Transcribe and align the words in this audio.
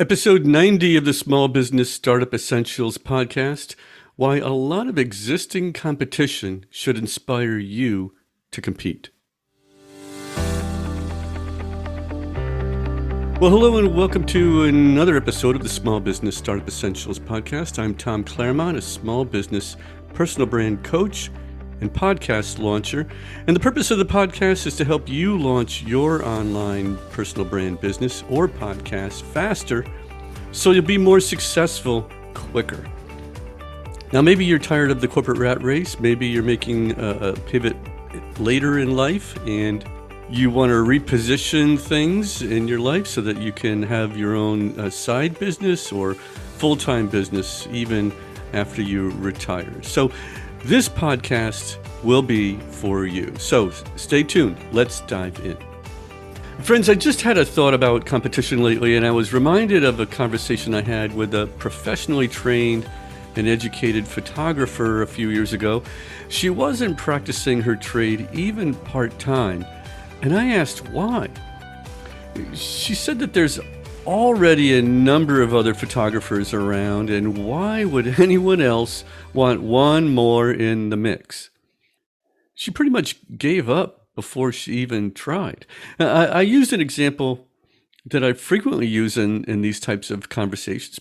Episode 0.00 0.46
90 0.46 0.96
of 0.96 1.04
the 1.04 1.12
Small 1.12 1.48
Business 1.48 1.92
Startup 1.92 2.32
Essentials 2.32 2.98
podcast 2.98 3.74
Why 4.14 4.36
a 4.36 4.50
lot 4.50 4.86
of 4.86 4.96
existing 4.96 5.72
competition 5.72 6.66
should 6.70 6.96
inspire 6.96 7.58
you 7.58 8.14
to 8.52 8.60
compete. 8.60 9.10
Well, 13.40 13.50
hello 13.50 13.78
and 13.78 13.92
welcome 13.92 14.24
to 14.26 14.62
another 14.66 15.16
episode 15.16 15.56
of 15.56 15.64
the 15.64 15.68
Small 15.68 15.98
Business 15.98 16.36
Startup 16.36 16.68
Essentials 16.68 17.18
podcast. 17.18 17.80
I'm 17.80 17.96
Tom 17.96 18.22
Claremont, 18.22 18.78
a 18.78 18.80
small 18.80 19.24
business 19.24 19.76
personal 20.14 20.46
brand 20.46 20.84
coach 20.84 21.28
and 21.80 21.92
podcast 21.92 22.58
launcher. 22.58 23.06
And 23.46 23.54
the 23.54 23.60
purpose 23.60 23.90
of 23.90 23.98
the 23.98 24.04
podcast 24.04 24.66
is 24.66 24.76
to 24.76 24.84
help 24.84 25.08
you 25.08 25.38
launch 25.38 25.82
your 25.82 26.24
online 26.24 26.96
personal 27.10 27.44
brand 27.44 27.80
business 27.80 28.24
or 28.28 28.48
podcast 28.48 29.22
faster 29.22 29.84
so 30.52 30.70
you'll 30.70 30.84
be 30.84 30.98
more 30.98 31.20
successful 31.20 32.08
quicker. 32.34 32.84
Now, 34.12 34.22
maybe 34.22 34.44
you're 34.44 34.58
tired 34.58 34.90
of 34.90 35.00
the 35.00 35.08
corporate 35.08 35.38
rat 35.38 35.62
race. 35.62 36.00
Maybe 36.00 36.26
you're 36.26 36.42
making 36.42 36.98
a, 36.98 37.34
pivot 37.46 37.76
later 38.38 38.78
in 38.78 38.96
life 38.96 39.36
and 39.46 39.84
you 40.30 40.50
want 40.50 40.70
to 40.70 40.76
reposition 40.76 41.78
things 41.78 42.42
in 42.42 42.68
your 42.68 42.78
life 42.78 43.06
so 43.06 43.20
that 43.20 43.38
you 43.38 43.52
can 43.52 43.82
have 43.82 44.16
your 44.16 44.34
own 44.34 44.78
uh, 44.78 44.90
side 44.90 45.38
business 45.38 45.92
or 45.92 46.14
full 46.14 46.76
time 46.76 47.08
business 47.08 47.66
even 47.70 48.12
after 48.52 48.80
you 48.80 49.10
retire. 49.10 49.82
So, 49.82 50.10
this 50.68 50.86
podcast 50.86 51.78
will 52.04 52.20
be 52.20 52.58
for 52.58 53.06
you. 53.06 53.34
So 53.38 53.70
stay 53.96 54.22
tuned. 54.22 54.58
Let's 54.70 55.00
dive 55.00 55.40
in. 55.40 55.56
Friends, 56.62 56.90
I 56.90 56.94
just 56.94 57.22
had 57.22 57.38
a 57.38 57.44
thought 57.44 57.72
about 57.72 58.04
competition 58.04 58.62
lately, 58.62 58.94
and 58.94 59.06
I 59.06 59.10
was 59.10 59.32
reminded 59.32 59.82
of 59.82 59.98
a 59.98 60.04
conversation 60.04 60.74
I 60.74 60.82
had 60.82 61.14
with 61.14 61.34
a 61.34 61.46
professionally 61.58 62.28
trained 62.28 62.86
and 63.36 63.48
educated 63.48 64.06
photographer 64.06 65.00
a 65.00 65.06
few 65.06 65.30
years 65.30 65.54
ago. 65.54 65.82
She 66.28 66.50
wasn't 66.50 66.98
practicing 66.98 67.62
her 67.62 67.74
trade 67.74 68.28
even 68.34 68.74
part 68.74 69.18
time, 69.18 69.64
and 70.20 70.36
I 70.36 70.48
asked 70.48 70.86
why. 70.90 71.30
She 72.52 72.94
said 72.94 73.20
that 73.20 73.32
there's 73.32 73.58
already 74.08 74.76
a 74.76 74.80
number 74.80 75.42
of 75.42 75.54
other 75.54 75.74
photographers 75.74 76.54
around, 76.54 77.10
and 77.10 77.36
why 77.36 77.84
would 77.84 78.06
anyone 78.18 78.60
else 78.60 79.04
want 79.34 79.60
one 79.60 80.08
more 80.08 80.50
in 80.50 80.88
the 80.88 80.96
mix? 80.96 81.50
She 82.54 82.70
pretty 82.70 82.90
much 82.90 83.16
gave 83.36 83.68
up 83.68 84.08
before 84.14 84.50
she 84.50 84.78
even 84.78 85.12
tried. 85.12 85.66
I, 86.00 86.26
I 86.26 86.40
used 86.40 86.72
an 86.72 86.80
example 86.80 87.46
that 88.06 88.24
I 88.24 88.32
frequently 88.32 88.86
use 88.86 89.18
in, 89.18 89.44
in 89.44 89.60
these 89.60 89.78
types 89.78 90.10
of 90.10 90.30
conversations 90.30 90.98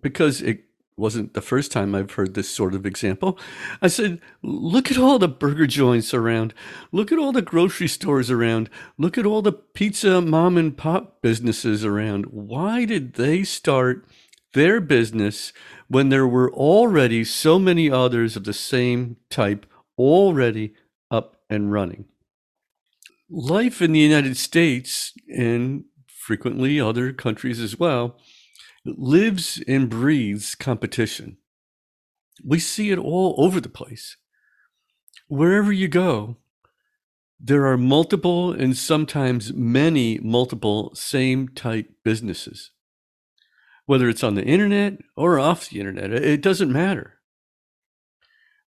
because 0.00 0.40
it 0.40 0.64
wasn't 0.98 1.34
the 1.34 1.40
first 1.40 1.70
time 1.70 1.94
I've 1.94 2.12
heard 2.12 2.34
this 2.34 2.48
sort 2.48 2.74
of 2.74 2.84
example. 2.84 3.38
I 3.80 3.88
said, 3.88 4.20
look 4.42 4.90
at 4.90 4.98
all 4.98 5.18
the 5.18 5.28
burger 5.28 5.66
joints 5.66 6.12
around. 6.12 6.54
Look 6.92 7.12
at 7.12 7.18
all 7.18 7.32
the 7.32 7.42
grocery 7.42 7.88
stores 7.88 8.30
around. 8.30 8.68
Look 8.98 9.16
at 9.16 9.26
all 9.26 9.42
the 9.42 9.52
pizza 9.52 10.20
mom 10.20 10.56
and 10.56 10.76
pop 10.76 11.22
businesses 11.22 11.84
around. 11.84 12.26
Why 12.26 12.84
did 12.84 13.14
they 13.14 13.44
start 13.44 14.06
their 14.54 14.80
business 14.80 15.52
when 15.88 16.08
there 16.08 16.26
were 16.26 16.52
already 16.52 17.24
so 17.24 17.58
many 17.58 17.90
others 17.90 18.36
of 18.36 18.44
the 18.44 18.52
same 18.52 19.16
type 19.30 19.66
already 19.96 20.74
up 21.10 21.36
and 21.48 21.72
running? 21.72 22.06
Life 23.30 23.82
in 23.82 23.92
the 23.92 24.00
United 24.00 24.36
States 24.36 25.12
and 25.28 25.84
frequently 26.06 26.80
other 26.80 27.12
countries 27.12 27.60
as 27.60 27.78
well 27.78 28.18
lives 28.84 29.62
and 29.66 29.88
breathes 29.88 30.54
competition. 30.54 31.38
We 32.44 32.58
see 32.58 32.90
it 32.90 32.98
all 32.98 33.34
over 33.38 33.60
the 33.60 33.68
place. 33.68 34.16
Wherever 35.28 35.72
you 35.72 35.88
go, 35.88 36.36
there 37.40 37.66
are 37.66 37.76
multiple 37.76 38.52
and 38.52 38.76
sometimes 38.76 39.52
many 39.52 40.18
multiple 40.18 40.94
same 40.94 41.48
type 41.48 41.90
businesses. 42.04 42.70
Whether 43.86 44.08
it's 44.08 44.24
on 44.24 44.34
the 44.34 44.44
internet 44.44 44.98
or 45.16 45.38
off 45.38 45.68
the 45.68 45.80
internet, 45.80 46.12
it 46.12 46.42
doesn't 46.42 46.72
matter. 46.72 47.14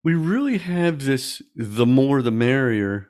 We 0.04 0.16
really 0.16 0.58
have 0.58 1.06
this 1.06 1.42
the 1.56 1.86
more 1.86 2.22
the 2.22 2.32
merrier 2.32 3.10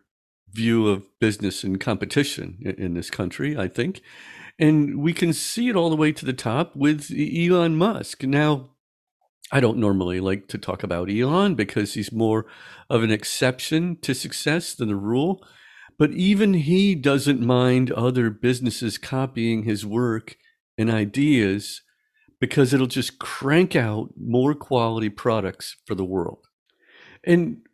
view 0.52 0.88
of 0.90 1.06
business 1.20 1.64
and 1.64 1.80
competition 1.80 2.58
in 2.78 2.94
this 2.94 3.10
country, 3.10 3.58
I 3.58 3.68
think. 3.68 4.02
And 4.62 5.02
we 5.02 5.12
can 5.12 5.34
see 5.34 5.70
it 5.70 5.76
all 5.76 5.90
the 5.90 5.96
way 5.96 6.12
to 6.12 6.24
the 6.24 6.34
top 6.34 6.76
with 6.76 7.12
Elon 7.12 7.76
Musk. 7.76 8.22
Now, 8.22 8.70
I 9.52 9.60
don't 9.60 9.80
normally 9.80 10.20
like 10.20 10.48
to 10.50 10.60
talk 10.60 10.84
about 10.84 11.10
Elon 11.10 11.56
because 11.56 11.96
he's 11.96 12.12
more 12.12 12.46
of 12.88 13.02
an 13.02 13.10
exception 13.10 13.98
to 14.04 14.14
success 14.14 14.76
than 14.76 14.90
the 14.90 14.96
rule. 14.96 15.44
But 15.98 16.12
even 16.12 16.54
he 16.54 16.94
doesn't 16.94 17.42
mind 17.42 17.92
other 17.92 18.30
businesses 18.30 19.00
copying 19.00 19.64
his 19.64 19.84
work 19.84 20.38
and 20.78 20.92
ideas 20.92 21.82
because 22.40 22.72
it'll 22.72 22.88
just 22.88 23.18
crank 23.18 23.76
out 23.76 24.12
more 24.16 24.54
quality 24.54 25.10
products 25.10 25.76
for 25.86 25.96
the 25.96 26.06
world. 26.06 26.46
And 27.24 27.68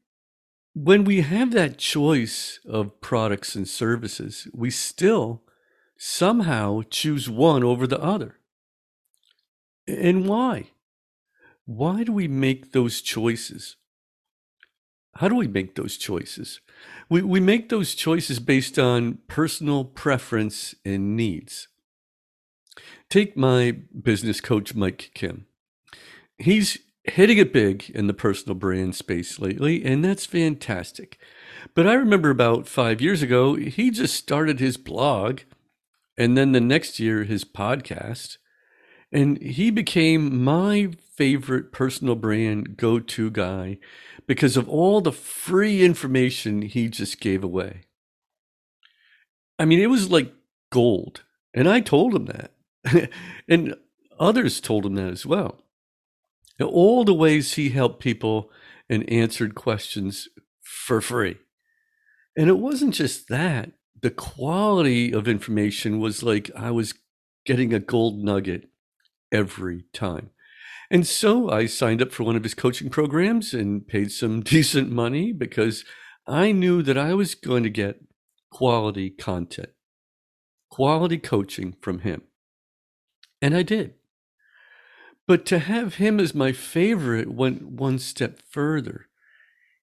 when 0.74 1.04
we 1.04 1.22
have 1.22 1.52
that 1.52 1.78
choice 1.78 2.59
of 2.66 3.02
products 3.02 3.56
and 3.56 3.68
services, 3.68 4.48
we 4.54 4.69
still 4.69 5.44
somehow 5.97 6.81
choose 6.90 7.30
one 7.30 7.63
over 7.63 7.88
the 7.88 8.02
other. 8.02 8.38
And 9.88 10.28
why? 10.28 10.72
Why 11.66 12.03
do 12.03 12.12
we 12.12 12.28
make 12.28 12.72
those 12.72 13.02
choices? 13.02 13.75
How 15.16 15.28
do 15.28 15.36
we 15.36 15.47
make 15.47 15.75
those 15.75 15.97
choices? 15.97 16.62
We, 17.09 17.22
we 17.22 17.40
make 17.40 17.69
those 17.69 17.96
choices 17.96 18.40
based 18.40 18.78
on 18.78 19.19
personal 19.28 19.84
preference 19.84 20.75
and 20.86 21.18
needs. 21.18 21.68
Take 23.09 23.36
my 23.36 23.72
business 24.00 24.40
coach, 24.41 24.75
Mike 24.75 25.12
Kim. 25.16 25.47
He's 26.38 26.78
hitting 27.03 27.38
it 27.38 27.53
big 27.53 27.90
in 27.90 28.07
the 28.07 28.13
personal 28.13 28.53
brand 28.53 28.96
space 28.96 29.40
lately, 29.40 29.84
and 29.84 30.03
that's 30.03 30.25
fantastic. 30.25 31.18
But 31.74 31.88
I 31.88 31.94
remember 31.94 32.30
about 32.30 32.68
five 32.68 33.02
years 33.02 33.22
ago, 33.22 33.56
he 33.56 33.90
just 33.90 34.16
started 34.16 34.59
his 34.59 34.78
blog 34.78 35.40
and 36.17 36.38
then 36.38 36.51
the 36.51 36.61
next 36.61 37.00
year 37.00 37.23
his 37.23 37.45
podcast. 37.45 38.38
And 39.11 39.41
he 39.41 39.72
became 39.72 40.44
my 40.44 40.91
favorite 41.16 41.72
personal 41.72 42.16
brand 42.16 42.75
go-to 42.75 43.29
guy 43.31 43.78
because 44.27 44.57
of 44.57 44.67
all 44.67 45.00
the 45.00 45.13
free 45.13 45.83
information 45.83 46.61
he 46.61 46.89
just 46.89 47.22
gave 47.22 47.44
away. 47.44 47.83
I 49.57 49.66
mean 49.66 49.79
it 49.79 49.89
was 49.89 50.11
like 50.11 50.33
gold. 50.72 51.23
And 51.53 51.69
i 51.69 51.79
told 51.79 52.13
him 52.13 52.25
that. 52.25 52.51
And 53.50 53.75
others 54.19 54.59
told 54.59 54.85
him 54.85 54.95
that 54.95 55.11
as 55.11 55.25
well. 55.25 55.59
All 56.61 57.06
the 57.06 57.13
ways 57.13 57.53
he 57.53 57.69
helped 57.69 58.01
people 58.01 58.51
and 58.89 59.09
answered 59.09 59.56
questions 59.56 60.27
for 60.61 61.01
free. 61.01 61.38
And 62.35 62.50
it 62.50 62.57
wasn't 62.57 62.94
just 62.94 63.29
that 63.29 63.72
the 64.02 64.12
quality 64.12 65.12
of 65.12 65.28
information 65.28 66.00
was 66.00 66.24
like 66.24 66.52
I 66.56 66.72
was 66.72 66.94
getting 67.46 67.74
a 67.74 67.80
gold 67.80 68.24
nugget 68.24 68.69
every 69.31 69.85
time. 69.94 70.31
And 70.90 71.06
so 71.06 71.50
I 71.50 71.66
signed 71.66 72.02
up 72.02 72.12
for 72.12 72.24
one 72.24 72.36
of 72.36 72.44
his 72.44 72.53
coaching 72.53 72.90
programs 72.90 73.53
and 73.53 73.88
paid 73.88 74.12
some 74.12 74.41
decent 74.56 74.91
money 74.91 75.31
because 75.31 75.84
I 76.28 76.52
knew 76.52 76.81
that 76.84 76.97
I 76.97 77.13
was 77.13 77.36
going 77.36 77.63
to 77.63 77.69
get 77.69 78.02
quality 78.52 79.09
content, 79.09 79.69
quality 80.69 81.18
coaching 81.18 81.75
from 81.81 82.00
him. 82.00 82.24
And 83.42 83.56
I 83.56 83.63
did. 83.63 83.95
But 85.27 85.45
to 85.48 85.60
have 85.60 85.95
him 85.95 86.19
as 86.19 86.33
my 86.33 86.54
favorite 86.54 87.30
went 87.30 87.68
one 87.68 88.00
step 88.00 88.39
further. 88.50 89.07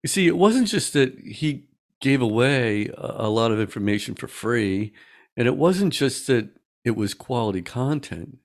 You 0.02 0.08
see, 0.08 0.26
it 0.26 0.36
wasn't 0.36 0.68
just 0.68 0.94
that 0.94 1.18
he 1.18 1.68
gave 2.04 2.20
away 2.20 2.90
a 2.98 3.30
lot 3.30 3.50
of 3.50 3.58
information 3.58 4.14
for 4.14 4.28
free. 4.28 4.92
And 5.38 5.48
it 5.48 5.56
wasn't 5.56 5.94
just 5.94 6.26
that 6.26 6.50
it 6.84 6.96
was 6.96 7.14
quality 7.14 7.62
content. 7.62 8.36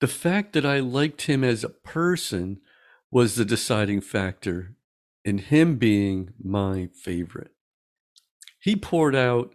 The 0.00 0.06
fact 0.06 0.52
that 0.52 0.64
I 0.64 0.78
liked 0.78 1.22
him 1.22 1.42
as 1.42 1.64
a 1.64 1.70
person 1.70 2.60
was 3.10 3.34
the 3.34 3.44
deciding 3.44 4.00
factor 4.00 4.76
in 5.24 5.38
him 5.38 5.76
being 5.76 6.34
my 6.40 6.88
favorite. 6.94 7.50
He 8.60 8.76
poured 8.76 9.16
out 9.16 9.52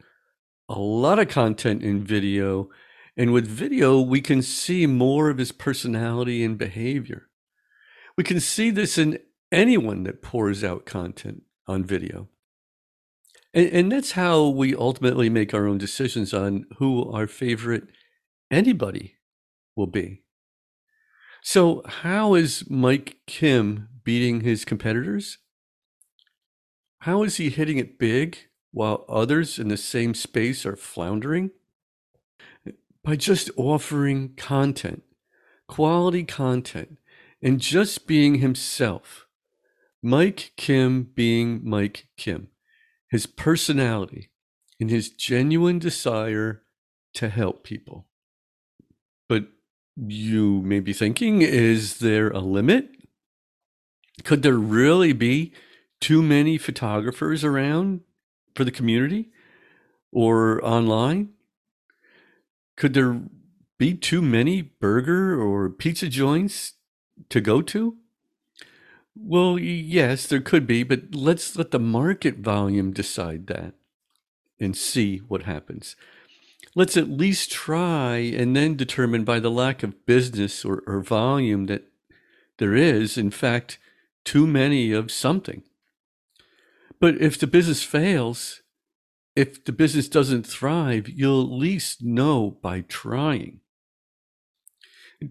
a 0.68 0.78
lot 0.78 1.18
of 1.18 1.30
content 1.30 1.82
in 1.82 2.04
video, 2.04 2.70
and 3.16 3.32
with 3.32 3.48
video, 3.48 4.02
we 4.02 4.20
can 4.20 4.42
see 4.42 4.86
more 4.86 5.30
of 5.30 5.38
his 5.38 5.54
personality 5.54 6.44
and 6.44 6.58
behavior. 6.58 7.30
We 8.18 8.26
can 8.26 8.42
see 8.42 8.70
this 8.70 8.98
in 8.98 9.20
anyone 9.50 10.04
that 10.04 10.22
pours 10.22 10.62
out 10.62 10.86
content 10.86 11.44
on 11.68 11.86
video. 11.86 12.28
And, 13.54 13.68
and 13.68 13.92
that's 13.92 14.12
how 14.14 14.48
we 14.48 14.76
ultimately 14.76 15.30
make 15.30 15.54
our 15.54 15.68
own 15.68 15.78
decisions 15.78 16.34
on 16.34 16.66
who 16.78 17.12
our 17.12 17.28
favorite 17.28 17.88
anybody 18.50 19.16
will 19.76 19.88
be. 19.88 20.24
So, 21.42 21.82
how 21.86 22.36
is 22.36 22.70
Mike 22.70 23.18
Kim 23.28 23.90
beating 24.04 24.42
his 24.42 24.64
competitors? 24.64 25.40
How 27.00 27.24
is 27.24 27.36
he 27.36 27.50
hitting 27.50 27.78
it 27.78 28.00
big 28.00 28.38
while 28.72 29.06
others 29.10 29.60
in 29.60 29.68
the 29.68 29.76
same 29.76 30.14
space 30.14 30.66
are 30.66 30.78
floundering? 30.78 31.52
By 33.04 33.18
just 33.18 33.50
offering 33.58 34.36
content, 34.38 35.04
quality 35.68 36.24
content, 36.24 36.98
and 37.42 37.60
just 37.60 38.08
being 38.08 38.36
himself. 38.36 39.28
Mike 40.02 40.54
Kim 40.56 41.04
being 41.04 41.60
Mike 41.64 42.08
Kim, 42.16 42.48
his 43.14 43.28
personality, 43.28 44.32
and 44.80 44.90
his 44.90 45.08
genuine 45.08 45.78
desire 45.78 46.64
to 47.14 47.30
help 47.30 47.64
people. 47.64 48.08
But 49.30 49.50
you 49.96 50.64
may 50.64 50.80
be 50.80 50.94
thinking, 50.94 51.44
is 51.44 52.00
there 52.00 52.30
a 52.30 52.40
limit? 52.40 52.90
Could 54.24 54.42
there 54.42 54.58
really 54.58 55.14
be 55.14 55.54
too 56.02 56.24
many 56.24 56.58
photographers 56.58 57.44
around 57.44 58.02
for 58.56 58.64
the 58.64 58.72
community 58.72 59.30
or 60.12 60.60
online? 60.66 61.34
Could 62.78 62.96
there 62.96 63.22
be 63.78 63.94
too 63.94 64.24
many 64.24 64.64
burger 64.64 65.40
or 65.40 65.70
pizza 65.70 66.10
joints 66.10 66.74
to 67.30 67.42
go 67.42 67.62
to? 67.62 67.96
Well, 69.16 69.60
yes, 69.60 70.26
there 70.26 70.42
could 70.42 70.66
be, 70.66 70.84
but 70.84 71.14
let's 71.14 71.56
let 71.56 71.72
the 71.72 71.80
market 71.80 72.38
volume 72.38 72.92
decide 72.92 73.48
that 73.48 73.74
and 74.60 74.76
see 74.76 75.20
what 75.20 75.44
happens 75.44 75.96
let's 76.76 76.98
at 76.98 77.10
least 77.10 77.52
try 77.52 78.18
and 78.18 78.56
then 78.56 78.76
determine 78.76 79.24
by 79.24 79.40
the 79.40 79.52
lack 79.52 79.84
of 79.84 80.06
business 80.06 80.66
or, 80.66 80.84
or 80.88 81.02
volume 81.02 81.66
that 81.68 81.84
there 82.58 82.76
is, 82.76 83.18
in 83.18 83.32
fact, 83.32 83.78
too 84.24 84.48
many 84.48 84.92
of 84.92 85.12
something. 85.12 85.64
But 87.00 87.20
if 87.22 87.38
the 87.38 87.48
business 87.48 87.84
fails, 87.84 88.62
if 89.36 89.64
the 89.66 89.72
business 89.72 90.08
doesn't 90.08 90.48
thrive, 90.48 91.10
you'll 91.10 91.44
at 91.44 91.60
least 91.60 92.04
know 92.04 92.58
by 92.62 92.82
trying. 92.82 93.60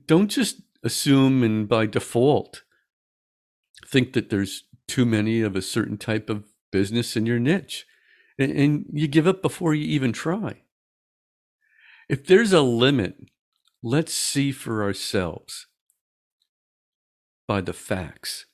Don't 0.07 0.29
just 0.29 0.63
assume 0.83 1.43
and 1.43 1.69
by 1.69 1.87
default 1.87 2.63
think 3.93 4.15
that 4.15 4.31
there's 4.31 4.65
too 4.89 5.05
many 5.05 5.43
of 5.43 5.55
a 5.55 5.63
certain 5.63 5.99
type 5.99 6.29
of 6.31 6.45
business 6.73 7.17
in 7.17 7.27
your 7.27 7.39
niche 7.39 7.87
and, 8.39 8.51
and 8.51 8.87
you 8.93 9.07
give 9.07 9.27
up 9.27 9.43
before 9.43 9.75
you 9.75 9.85
even 9.85 10.13
try. 10.13 10.63
If 12.09 12.27
there's 12.27 12.53
a 12.53 12.63
limit, 12.63 13.17
let's 13.83 14.13
see 14.15 14.51
for 14.51 14.83
ourselves 14.83 15.67
by 17.47 17.61
the 17.61 17.73
facts. 17.73 18.47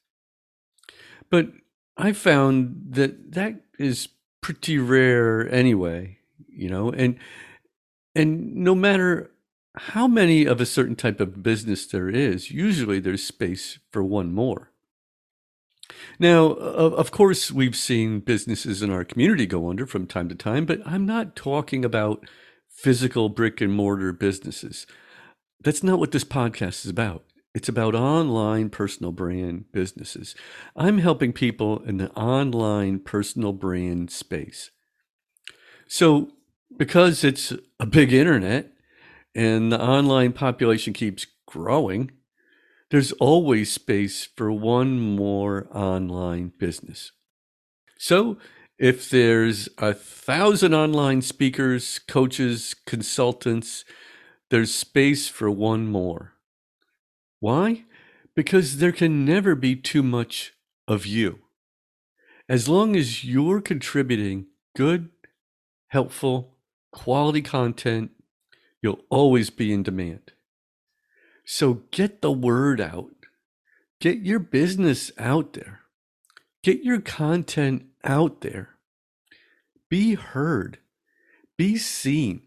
But 1.31 1.53
I 1.97 2.13
found 2.13 2.89
that 2.91 3.33
that 3.33 3.63
is 3.79 4.09
pretty 4.41 4.79
rare 4.79 5.51
anyway, 5.53 6.19
you 6.49 6.69
know, 6.69 6.91
and 6.91 7.17
and 8.15 8.57
no 8.57 8.75
matter 8.75 9.31
how 9.77 10.09
many 10.09 10.45
of 10.45 10.61
a 10.61 10.67
certain 10.67 10.97
type 10.97 11.21
of 11.21 11.43
business 11.43 11.87
there 11.87 12.09
is, 12.09 12.51
usually 12.51 12.99
there's 12.99 13.23
space 13.23 13.79
for 13.93 14.03
one 14.03 14.33
more. 14.33 14.73
Now, 16.19 16.53
of 16.53 17.11
course, 17.11 17.51
we've 17.51 17.77
seen 17.77 18.21
businesses 18.21 18.83
in 18.83 18.91
our 18.91 19.05
community 19.05 19.47
go 19.47 19.71
under 19.71 19.87
from 19.87 20.07
time 20.07 20.29
to 20.29 20.35
time, 20.35 20.67
but 20.67 20.81
I'm 20.87 21.07
not 21.07 21.37
talking 21.37 21.85
about 21.85 22.29
physical 22.69 23.29
brick 23.29 23.61
and 23.61 23.73
mortar 23.73 24.13
businesses. 24.13 24.87
That's 25.61 25.83
not 25.83 25.99
what 25.99 26.13
this 26.13 26.25
podcast 26.25 26.85
is 26.85 26.91
about. 26.91 27.25
It's 27.55 27.69
about 27.69 27.95
online 27.95 28.71
personal 28.71 29.11
brand 29.11 29.73
businesses. 29.73 30.35
I'm 30.77 30.99
helping 30.99 31.33
people 31.33 31.83
in 31.83 31.97
the 31.97 32.11
online 32.13 33.01
personal 33.01 33.53
brand 33.53 34.11
space. 34.11 34.71
So, 35.89 36.33
because 36.77 37.25
it's 37.25 37.53
a 37.81 37.87
big 37.87 38.13
internet 38.13 38.73
and 39.35 39.73
the 39.73 39.83
online 39.83 40.33
population 40.33 40.93
keeps 40.93 41.27
growing, 41.47 42.13
there's 42.91 43.13
always 43.13 43.73
space 43.73 44.29
for 44.37 44.51
one 44.51 44.99
more 44.99 45.69
online 45.73 46.53
business. 46.59 47.13
So, 47.99 48.39
if 48.79 49.11
there's 49.11 49.69
a 49.79 49.93
thousand 49.93 50.73
online 50.73 51.21
speakers, 51.21 51.99
coaches, 51.99 52.77
consultants, 52.87 53.85
there's 54.51 54.73
space 54.73 55.29
for 55.29 55.51
one 55.51 55.89
more. 55.89 56.35
Why? 57.41 57.85
Because 58.37 58.79
there 58.79 58.93
can 58.93 59.25
never 59.25 59.55
be 59.55 59.75
too 59.75 60.03
much 60.03 60.53
of 60.87 61.07
you. 61.07 61.41
As 62.49 62.69
long 62.69 62.97
as 62.97 63.25
you're 63.25 63.61
contributing 63.61 64.47
good, 64.77 65.11
helpful, 65.89 66.57
quality 66.93 67.43
content, 67.43 68.13
you'll 68.81 69.03
always 69.11 69.51
be 69.51 69.73
in 69.73 69.83
demand. 69.83 70.33
So 71.51 71.85
get 71.93 72.21
the 72.21 72.31
word 72.31 72.79
out. 72.79 73.25
Get 74.03 74.19
your 74.19 74.39
business 74.39 75.11
out 75.17 75.55
there. 75.55 75.81
Get 76.63 76.85
your 76.85 77.01
content 77.01 77.87
out 78.05 78.43
there. 78.43 78.77
Be 79.89 80.15
heard. 80.15 80.77
Be 81.57 81.79
seen. 81.79 82.43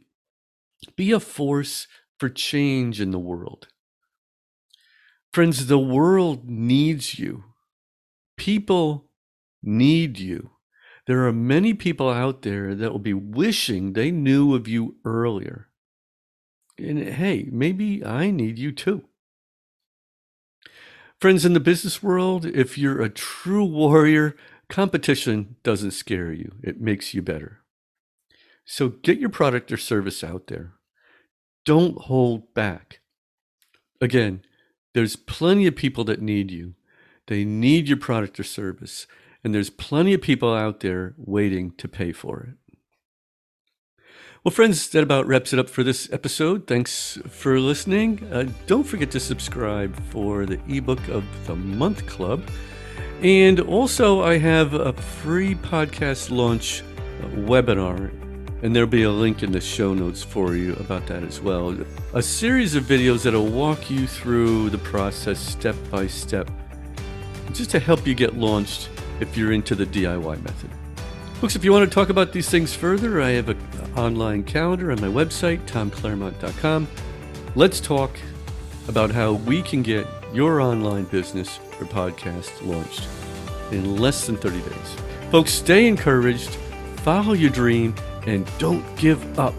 Be 0.96 1.12
a 1.12 1.20
force 1.20 1.88
for 2.20 2.30
change 2.30 3.02
in 3.02 3.10
the 3.10 3.18
world. 3.18 3.70
Friends, 5.34 5.66
the 5.66 5.80
world 5.80 6.48
needs 6.48 7.18
you. 7.18 7.46
People 8.38 9.10
need 9.64 10.20
you. 10.20 10.52
There 11.08 11.26
are 11.26 11.34
many 11.34 11.74
people 11.74 12.12
out 12.12 12.44
there 12.44 12.76
that 12.76 12.92
will 12.92 13.00
be 13.00 13.16
wishing 13.16 13.94
they 13.94 14.12
knew 14.12 14.54
of 14.54 14.68
you 14.68 14.98
earlier. 15.04 15.71
And 16.90 17.08
hey, 17.08 17.48
maybe 17.52 18.04
I 18.06 18.32
need 18.32 18.60
you 18.60 18.72
too. 18.72 19.06
Friends, 21.20 21.46
in 21.46 21.54
the 21.54 21.60
business 21.60 22.02
world, 22.02 22.46
if 22.46 22.78
you're 22.78 23.02
a 23.02 23.10
true 23.10 23.64
warrior, 23.64 24.36
competition 24.70 25.56
doesn't 25.62 25.92
scare 25.92 26.32
you, 26.32 26.54
it 26.64 26.82
makes 26.82 27.14
you 27.14 27.22
better. 27.22 27.60
So 28.66 28.90
get 28.90 29.20
your 29.20 29.30
product 29.30 29.72
or 29.72 29.78
service 29.78 30.24
out 30.24 30.48
there. 30.48 30.74
Don't 31.66 31.98
hold 32.04 32.54
back. 32.54 33.02
Again, 34.00 34.42
there's 34.94 35.16
plenty 35.16 35.68
of 35.68 35.76
people 35.76 36.04
that 36.06 36.22
need 36.22 36.50
you. 36.50 36.74
They 37.28 37.46
need 37.46 37.88
your 37.88 37.98
product 37.98 38.40
or 38.40 38.44
service. 38.44 39.06
And 39.44 39.54
there's 39.54 39.70
plenty 39.70 40.14
of 40.14 40.22
people 40.22 40.54
out 40.54 40.80
there 40.80 41.14
waiting 41.18 41.72
to 41.78 41.88
pay 41.88 42.12
for 42.12 42.42
it. 42.42 42.56
Well, 44.44 44.52
friends, 44.52 44.90
that 44.90 45.04
about 45.04 45.28
wraps 45.28 45.54
it 45.54 45.60
up 45.60 45.70
for 45.70 45.84
this 45.84 46.12
episode. 46.12 46.66
Thanks 46.66 47.20
for 47.30 47.60
listening. 47.60 48.28
Uh, 48.34 48.48
don't 48.66 48.86
forget 48.86 49.12
to 49.12 49.20
subscribe 49.20 49.96
for 50.06 50.48
the 50.48 50.60
ebook 50.68 51.08
of 51.10 51.24
the 51.46 51.56
month 51.56 52.08
club. 52.08 52.50
And 53.22 53.60
also, 53.60 54.24
I 54.24 54.40
have 54.40 54.74
a 54.74 54.94
free 54.94 55.54
podcast 55.54 56.32
launch 56.32 56.82
webinar, 57.36 58.10
and 58.64 58.76
there'll 58.76 58.90
be 58.90 59.04
a 59.04 59.12
link 59.12 59.44
in 59.44 59.52
the 59.52 59.62
show 59.62 59.94
notes 59.94 60.24
for 60.24 60.56
you 60.56 60.74
about 60.78 61.06
that 61.06 61.22
as 61.22 61.40
well. 61.40 61.78
A 62.16 62.24
series 62.24 62.74
of 62.74 62.86
videos 62.86 63.22
that'll 63.22 63.46
walk 63.46 63.92
you 63.92 64.08
through 64.08 64.72
the 64.72 64.80
process 64.80 65.38
step 65.40 65.76
by 65.92 66.08
step, 66.08 66.50
just 67.54 67.70
to 67.70 67.80
help 67.80 68.08
you 68.08 68.16
get 68.16 68.36
launched 68.36 68.90
if 69.20 69.38
you're 69.38 69.52
into 69.52 69.76
the 69.76 69.86
DIY 69.86 70.42
method. 70.42 70.72
Folks, 71.42 71.56
if 71.56 71.66
you 71.66 71.72
want 71.72 71.90
to 71.90 71.92
talk 71.92 72.10
about 72.10 72.34
these 72.34 72.50
things 72.50 72.76
further, 72.76 73.20
I 73.20 73.32
have 73.32 73.50
an 73.50 73.58
online 73.98 74.44
calendar 74.44 74.92
on 74.92 75.02
my 75.02 75.08
website, 75.08 75.60
tomclaremont.com. 75.68 76.88
Let's 77.56 77.80
talk 77.80 78.12
about 78.88 79.12
how 79.12 79.34
we 79.34 79.62
can 79.62 79.82
get 79.82 80.08
your 80.34 80.62
online 80.62 81.06
business 81.06 81.60
or 81.80 81.86
podcast 81.86 82.66
launched 82.66 83.08
in 83.72 83.98
less 83.98 84.26
than 84.26 84.38
30 84.38 84.60
days. 84.62 84.96
Folks, 85.32 85.52
stay 85.52 85.88
encouraged, 85.88 86.50
follow 86.98 87.34
your 87.34 87.50
dream, 87.50 87.96
and 88.28 88.50
don't 88.58 88.84
give 88.98 89.40
up. 89.40 89.54